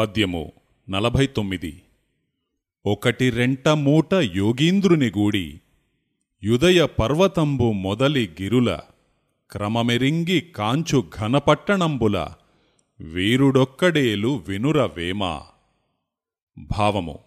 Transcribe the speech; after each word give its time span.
పద్యము 0.00 0.52
నలభై 0.90 1.26
తొమ్మిది 1.26 1.82
ఒకటి 2.86 3.30
రెంట 3.30 3.68
మూట 3.68 4.14
యోగీంద్రుని 4.14 5.08
గూడి 5.08 5.60
యుదయ 6.44 6.86
పర్వతంబు 6.86 7.72
మొదలి 7.72 8.30
గిరుల 8.42 8.80
క్రమమెరింగి 9.50 10.40
కాంచు 10.40 11.04
ఘనపట్టణంబుల 11.18 12.28
వీరుడొక్కడేలు 13.00 14.44
వినుర 14.48 14.84
వేమ. 14.84 15.40
భావము 16.78 17.18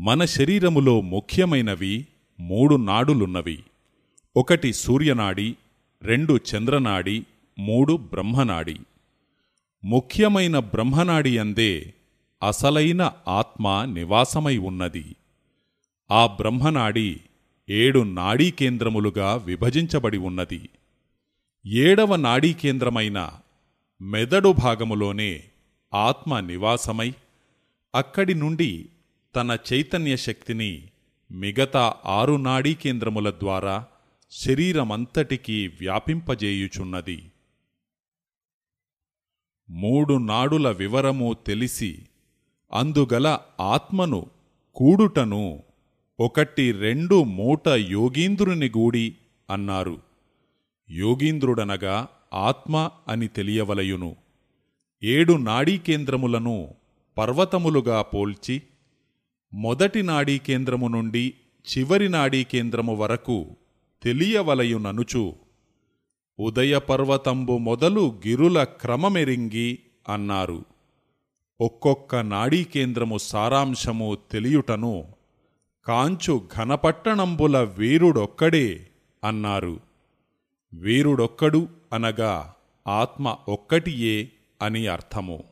మన 0.00 0.24
శరీరములో 0.24 1.00
ముఖ్యమైనవి 1.00 2.06
మూడు 2.40 2.76
నాడులున్నవి. 2.76 3.64
ఒకటి 4.36 4.72
సూర్యనాడి 4.72 5.56
రెండు 6.02 6.38
చంద్రనాడి 6.50 7.26
మూడు 7.58 7.96
బ్రహ్మనాడి. 7.96 8.76
ముఖ్యమైన 9.84 10.58
బ్రహ్మనాడి 10.58 11.38
అందే 11.38 11.94
అసలైన 12.42 13.12
ఆత్మ 13.28 13.84
నివాసమై 13.84 14.56
ఉన్నది. 14.58 15.16
ఆ 16.10 16.26
బ్రహ్మనాడి 16.26 17.20
ఏడు 17.68 18.00
నాడీ 18.00 18.50
కేంద్రములుగా 18.50 19.34
విభజించబడి 19.34 20.18
ఉన్నది. 20.18 20.68
ఏడవ 21.66 22.16
నాడీ 22.16 22.52
కేంద్రమైన 22.52 23.30
మెదడు 24.02 24.52
భాగములోనే 24.52 25.44
ఆత్మ 25.94 26.40
నివాసమై 26.40 27.12
అక్కడి 27.94 28.34
నుండి 28.34 28.86
తన 29.36 29.58
చైతన్య 29.72 30.16
శక్తిని 30.16 30.82
మిగతా 31.32 31.94
ఆరు 32.04 32.36
నాడీ 32.36 32.74
కేంద్రముల 32.74 33.30
ద్వారా 33.30 33.84
శరీరమంతటికీ 34.30 35.66
వ్యాపింపజేయుచున్నది. 35.66 37.22
మూడు 39.70 40.14
నాడుల 40.18 40.70
వివరము 40.70 41.36
తెలిసి 41.46 41.98
అందుగల 42.72 43.38
ఆత్మను 43.60 44.26
కూడుటను 44.74 45.62
ఒకటి 46.20 46.72
రెండు 46.72 47.24
మూట 47.24 47.68
యోగీంద్రుని 47.68 48.68
గూడి 48.68 49.16
అన్నారు. 49.50 49.98
యోగీంద్రుడనగా 50.90 52.08
ఆత్మ 52.34 52.90
అని 53.08 53.28
తెలియవలయును. 53.28 54.16
ఏడు 55.02 55.32
నాడీకేంద్రములను 55.32 56.74
పర్వతములుగా 57.18 58.02
పోల్చి 58.02 58.62
మొదటి 59.54 60.02
నాడీకేంద్రము 60.02 60.88
నుండి 60.88 61.34
చివరి 61.66 62.08
నాడీకేంద్రము 62.08 62.94
వరకు 62.94 63.46
తెలియవలయుననుచు 64.02 65.34
ఉదయపర్వతంబు 66.38 67.58
మొదలు 67.58 68.20
గిరుల 68.26 68.64
క్రమమెరింగి 68.64 69.78
అన్నారు. 70.08 70.64
ఒక్కొక్క 71.60 72.16
నాడీకేంద్రము 72.16 73.18
సారాంశము 73.18 74.18
తెలియుటను 74.32 75.04
కాంచు 75.86 76.48
ఘనపట్టణంబుల 76.56 77.58
వీరుడొక్కడే 77.58 78.86
అన్నారు. 79.24 79.80
వీరుడొక్కడు 80.74 81.68
అనగా 81.92 82.54
ఆత్మ 82.88 83.36
ఒక్కటియే 83.48 84.30
అని 84.62 84.86
అర్థము. 84.86 85.44